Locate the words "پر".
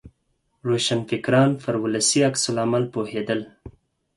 1.63-1.75